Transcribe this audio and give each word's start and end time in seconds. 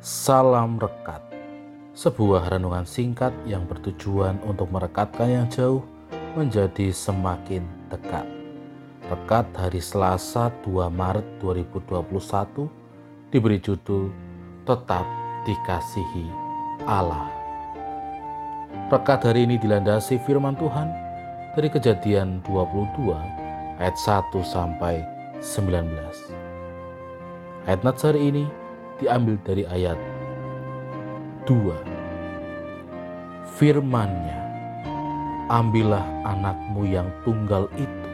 Salam 0.00 0.80
Rekat, 0.80 1.20
sebuah 1.92 2.48
renungan 2.48 2.88
singkat 2.88 3.36
yang 3.44 3.68
bertujuan 3.68 4.40
untuk 4.48 4.72
merekatkan 4.72 5.28
yang 5.28 5.44
jauh 5.52 5.84
menjadi 6.32 6.88
semakin 6.88 7.60
dekat. 7.92 8.24
Rekat 9.12 9.44
hari 9.52 9.76
Selasa 9.76 10.48
2 10.64 10.88
Maret 10.88 11.44
2021 11.44 12.08
diberi 13.28 13.60
judul 13.60 14.08
Tetap 14.64 15.04
Dikasihi 15.44 16.32
Allah. 16.88 17.28
Rekat 18.88 19.20
hari 19.28 19.44
ini 19.44 19.60
dilandasi 19.60 20.16
firman 20.24 20.56
Tuhan 20.56 20.88
dari 21.52 21.68
kejadian 21.68 22.40
22 22.48 23.04
ayat 23.76 24.00
1 24.00 24.32
sampai 24.48 25.04
19. 25.44 25.92
Ayat 27.68 27.84
hari 28.00 28.32
ini 28.32 28.59
diambil 29.00 29.40
dari 29.40 29.64
ayat 29.64 29.96
2. 31.48 33.56
Firmannya, 33.56 34.40
ambillah 35.48 36.04
anakmu 36.28 36.84
yang 36.84 37.08
tunggal 37.24 37.64
itu, 37.80 38.08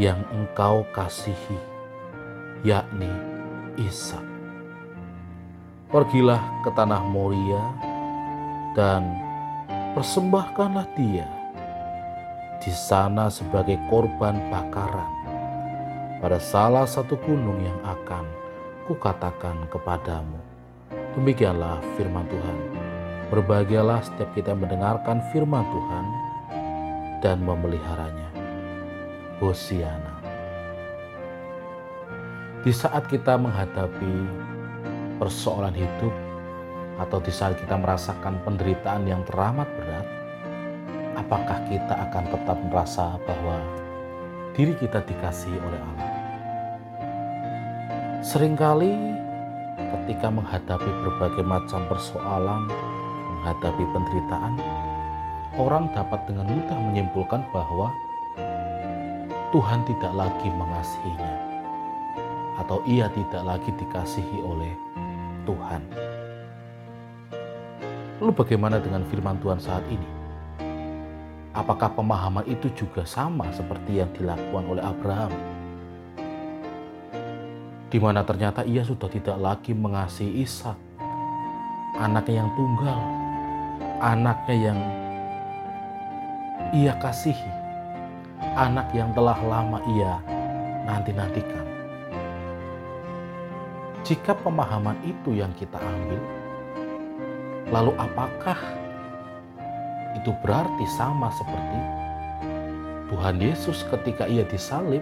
yang 0.00 0.24
engkau 0.32 0.80
kasihi, 0.96 1.60
yakni 2.64 3.12
Ishak. 3.78 4.26
Pergilah 5.88 6.42
ke 6.66 6.70
tanah 6.74 7.00
Moria 7.06 7.62
dan 8.74 9.06
persembahkanlah 9.94 10.84
dia 10.98 11.28
di 12.58 12.74
sana 12.74 13.30
sebagai 13.30 13.78
korban 13.88 14.36
bakaran 14.50 15.08
pada 16.18 16.42
salah 16.42 16.84
satu 16.84 17.14
gunung 17.22 17.62
yang 17.62 17.78
akan 17.86 18.26
kukatakan 18.88 19.68
kepadamu. 19.68 20.40
Demikianlah 21.12 21.76
firman 22.00 22.24
Tuhan. 22.32 22.56
Berbahagialah 23.28 24.00
setiap 24.00 24.32
kita 24.32 24.56
mendengarkan 24.56 25.20
firman 25.28 25.60
Tuhan 25.68 26.06
dan 27.20 27.44
memeliharanya. 27.44 28.32
Hosiana. 29.44 30.16
Di 32.64 32.72
saat 32.72 33.06
kita 33.06 33.36
menghadapi 33.36 34.14
persoalan 35.20 35.76
hidup 35.76 36.10
atau 36.98 37.22
di 37.22 37.30
saat 37.30 37.54
kita 37.60 37.78
merasakan 37.78 38.40
penderitaan 38.42 39.06
yang 39.06 39.22
teramat 39.28 39.68
berat, 39.78 40.06
apakah 41.14 41.60
kita 41.70 41.94
akan 42.08 42.24
tetap 42.34 42.58
merasa 42.66 43.14
bahwa 43.28 43.62
diri 44.56 44.74
kita 44.74 45.04
dikasihi 45.06 45.60
oleh 45.60 45.78
Allah? 45.78 46.07
Seringkali 48.18 48.90
ketika 49.78 50.26
menghadapi 50.26 50.90
berbagai 51.06 51.46
macam 51.46 51.86
persoalan, 51.86 52.66
menghadapi 53.30 53.84
penderitaan, 53.94 54.58
orang 55.54 55.86
dapat 55.94 56.26
dengan 56.26 56.50
mudah 56.50 56.78
menyimpulkan 56.90 57.46
bahwa 57.54 57.94
Tuhan 59.54 59.86
tidak 59.86 60.12
lagi 60.18 60.50
mengasihinya 60.50 61.34
atau 62.58 62.82
ia 62.90 63.06
tidak 63.14 63.42
lagi 63.46 63.70
dikasihi 63.78 64.38
oleh 64.42 64.74
Tuhan. 65.46 65.82
Lalu 68.18 68.34
bagaimana 68.34 68.82
dengan 68.82 69.06
firman 69.06 69.38
Tuhan 69.38 69.62
saat 69.62 69.86
ini? 69.86 70.10
Apakah 71.54 71.94
pemahaman 71.94 72.50
itu 72.50 72.66
juga 72.74 73.06
sama 73.06 73.46
seperti 73.54 74.02
yang 74.02 74.10
dilakukan 74.10 74.66
oleh 74.66 74.82
Abraham? 74.82 75.57
Di 77.88 77.96
mana 77.96 78.20
ternyata 78.20 78.68
ia 78.68 78.84
sudah 78.84 79.08
tidak 79.08 79.40
lagi 79.40 79.72
mengasihi 79.72 80.44
Ishak, 80.44 80.76
anaknya 81.96 82.44
yang 82.44 82.50
tunggal, 82.52 83.00
anaknya 84.04 84.54
yang 84.54 84.78
ia 86.76 86.92
kasihi, 87.00 87.52
anak 88.60 88.92
yang 88.92 89.08
telah 89.16 89.40
lama 89.40 89.80
ia 89.88 90.20
nanti-nantikan. 90.84 91.64
Jika 94.04 94.36
pemahaman 94.36 94.96
itu 95.04 95.36
yang 95.36 95.52
kita 95.56 95.80
ambil, 95.80 96.20
lalu 97.72 97.92
apakah 97.96 98.56
itu 100.16 100.32
berarti 100.44 100.84
sama 100.96 101.32
seperti 101.32 101.80
Tuhan 103.08 103.36
Yesus 103.40 103.84
ketika 103.88 104.28
ia 104.28 104.44
disalib 104.44 105.00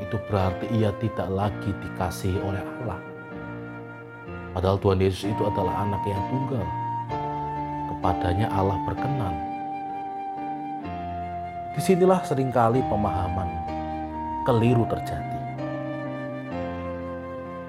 itu 0.00 0.16
berarti 0.26 0.66
ia 0.72 0.90
tidak 0.98 1.28
lagi 1.28 1.70
dikasihi 1.70 2.40
oleh 2.40 2.64
Allah. 2.82 3.00
Padahal 4.50 4.82
Tuhan 4.82 4.98
Yesus 4.98 5.30
itu 5.30 5.42
adalah 5.46 5.86
anak 5.86 6.02
yang 6.08 6.22
tunggal. 6.26 6.66
Kepadanya 7.92 8.50
Allah 8.50 8.78
berkenan. 8.88 9.34
Di 11.76 11.80
sinilah 11.84 12.18
sering 12.26 12.50
kali 12.50 12.82
pemahaman 12.90 13.46
keliru 14.42 14.82
terjadi. 14.90 15.38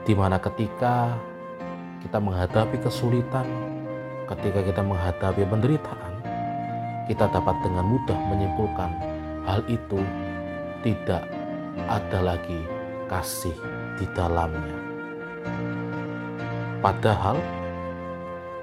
Di 0.02 0.14
mana 0.18 0.42
ketika 0.42 1.14
kita 2.02 2.18
menghadapi 2.18 2.82
kesulitan, 2.82 3.46
ketika 4.26 4.66
kita 4.66 4.82
menghadapi 4.82 5.46
penderitaan, 5.46 6.14
kita 7.06 7.30
dapat 7.30 7.54
dengan 7.62 7.86
mudah 7.86 8.20
menyimpulkan 8.34 8.90
hal 9.46 9.62
itu 9.70 10.02
tidak 10.82 11.22
ada 11.88 12.20
lagi 12.20 12.62
kasih 13.12 13.56
di 14.00 14.06
dalamnya. 14.16 14.78
Padahal 16.82 17.38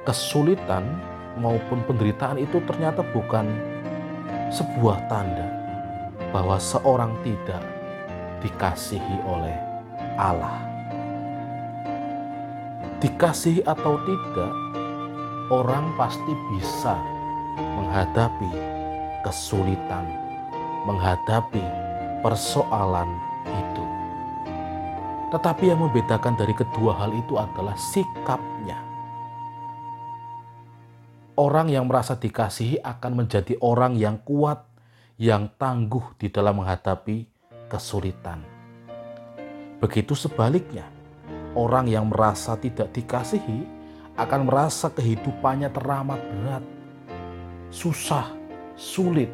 kesulitan 0.03 0.89
maupun 1.39 1.85
penderitaan 1.87 2.41
itu 2.41 2.59
ternyata 2.67 3.05
bukan 3.15 3.47
sebuah 4.51 5.07
tanda 5.07 5.47
bahwa 6.33 6.57
seorang 6.59 7.15
tidak 7.23 7.63
dikasihi 8.43 9.17
oleh 9.25 9.55
Allah. 10.19 10.59
Dikasihi 12.99 13.63
atau 13.63 13.95
tidak, 14.03 14.53
orang 15.55 15.87
pasti 15.95 16.33
bisa 16.51 16.99
menghadapi 17.79 18.51
kesulitan, 19.23 20.03
menghadapi 20.83 21.63
persoalan 22.25 23.09
itu. 23.47 23.85
Tetapi 25.29 25.65
yang 25.69 25.85
membedakan 25.85 26.35
dari 26.35 26.55
kedua 26.57 26.97
hal 26.97 27.13
itu 27.15 27.37
adalah 27.37 27.77
sikapnya. 27.77 28.79
Orang 31.39 31.71
yang 31.71 31.87
merasa 31.87 32.19
dikasihi 32.19 32.83
akan 32.83 33.13
menjadi 33.25 33.55
orang 33.63 33.95
yang 33.95 34.19
kuat, 34.27 34.67
yang 35.23 35.47
tangguh 35.55 36.19
di 36.19 36.35
dalam 36.35 36.59
menghadapi 36.59 37.31
kesulitan. 37.71 38.43
Begitu 39.79 40.19
sebaliknya, 40.19 40.91
orang 41.55 41.87
yang 41.87 42.11
merasa 42.11 42.59
tidak 42.59 42.91
dikasihi 42.91 43.63
akan 44.19 44.51
merasa 44.51 44.91
kehidupannya 44.91 45.71
teramat 45.71 46.19
berat, 46.19 46.65
susah, 47.71 48.35
sulit, 48.75 49.31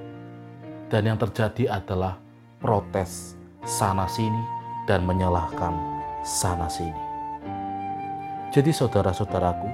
dan 0.93 1.09
yang 1.09 1.17
terjadi 1.17 1.81
adalah 1.81 2.21
protes 2.65 3.37
sana 3.69 4.09
sini 4.09 4.41
dan 4.89 5.05
menyalahkan 5.05 5.77
sana 6.25 6.65
sini. 6.65 6.97
Jadi 8.57 8.73
saudara-saudaraku, 8.73 9.69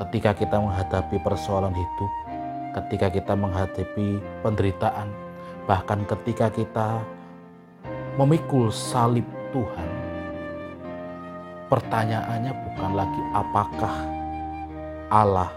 ketika 0.00 0.32
kita 0.32 0.56
menghadapi 0.56 1.20
persoalan 1.20 1.76
hidup, 1.76 2.12
ketika 2.80 3.12
kita 3.12 3.36
menghadapi 3.36 4.16
penderitaan, 4.40 5.12
bahkan 5.68 6.08
ketika 6.08 6.48
kita 6.48 7.04
memikul 8.16 8.72
salib 8.72 9.28
Tuhan, 9.52 9.90
pertanyaannya 11.68 12.52
bukan 12.64 12.92
lagi 12.96 13.22
apakah 13.36 13.96
Allah 15.12 15.52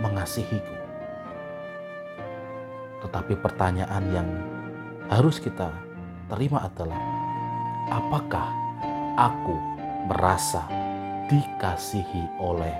mengasihiku, 0.00 0.76
tetapi 3.04 3.36
pertanyaan 3.44 4.04
yang 4.08 4.30
harus 5.10 5.42
kita 5.42 5.74
terima 6.30 6.62
adalah 6.62 7.02
apakah 7.90 8.46
aku 9.18 9.58
merasa 10.06 10.62
dikasihi 11.26 12.38
oleh 12.38 12.70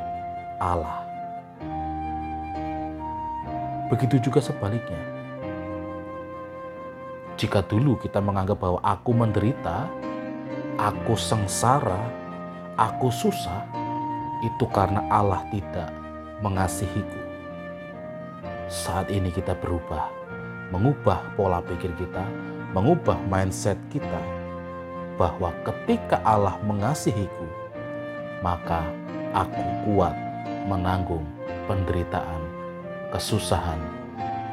Allah. 0.62 1.02
Begitu 3.90 4.22
juga 4.30 4.38
sebaliknya. 4.38 5.02
Jika 7.34 7.66
dulu 7.66 7.98
kita 7.98 8.22
menganggap 8.22 8.62
bahwa 8.62 8.78
aku 8.86 9.10
menderita, 9.10 9.90
aku 10.78 11.18
sengsara, 11.18 11.98
aku 12.78 13.10
susah, 13.10 13.66
itu 14.46 14.70
karena 14.70 15.02
Allah 15.10 15.42
tidak 15.50 15.90
mengasihiku. 16.46 17.20
Saat 18.70 19.10
ini 19.10 19.34
kita 19.34 19.58
berubah 19.58 20.19
mengubah 20.70 21.18
pola 21.34 21.58
pikir 21.66 21.90
kita, 21.98 22.22
mengubah 22.72 23.18
mindset 23.26 23.76
kita 23.90 24.22
bahwa 25.18 25.52
ketika 25.66 26.22
Allah 26.22 26.56
mengasihiku, 26.64 27.46
maka 28.40 28.86
aku 29.34 29.62
kuat 29.84 30.14
menanggung 30.70 31.26
penderitaan, 31.66 32.42
kesusahan, 33.10 33.78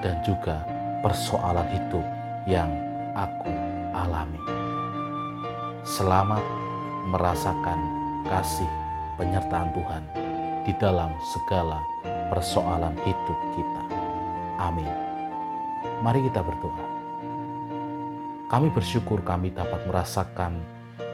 dan 0.02 0.18
juga 0.26 0.66
persoalan 1.06 1.70
hidup 1.70 2.04
yang 2.50 2.70
aku 3.14 3.54
alami. 3.94 4.42
Selamat 5.88 6.44
merasakan 7.08 7.80
kasih 8.28 8.70
penyertaan 9.16 9.72
Tuhan 9.72 10.04
di 10.68 10.74
dalam 10.84 11.16
segala 11.32 11.80
persoalan 12.28 12.98
hidup 13.08 13.40
kita. 13.56 13.84
Amin. 14.60 15.07
Mari 15.98 16.30
kita 16.30 16.46
berdoa. 16.46 16.86
Kami 18.48 18.70
bersyukur 18.70 19.20
kami 19.26 19.50
dapat 19.50 19.82
merasakan 19.90 20.62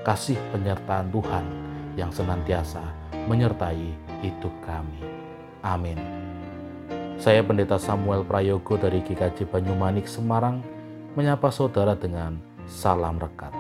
kasih 0.04 0.36
penyertaan 0.52 1.08
Tuhan 1.08 1.46
yang 1.96 2.12
senantiasa 2.12 2.84
menyertai 3.32 3.96
hidup 4.20 4.52
kami. 4.68 5.00
Amin. 5.64 5.96
Saya 7.16 7.40
Pendeta 7.40 7.80
Samuel 7.80 8.28
Prayogo 8.28 8.76
dari 8.76 9.00
GKJ 9.00 9.48
Banyumanik 9.48 10.04
Semarang 10.04 10.60
menyapa 11.16 11.48
saudara 11.48 11.96
dengan 11.96 12.36
salam 12.68 13.16
rekat. 13.16 13.56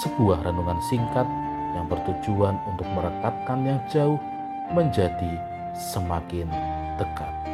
Sebuah 0.00 0.40
renungan 0.48 0.80
singkat 0.88 1.28
yang 1.76 1.84
bertujuan 1.84 2.56
untuk 2.64 2.88
merekatkan 2.96 3.60
yang 3.68 3.80
jauh 3.92 4.16
menjadi 4.72 5.36
semakin 5.76 6.48
dekat. 6.96 7.49